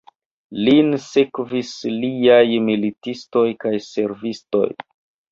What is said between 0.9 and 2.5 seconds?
sekvis liaj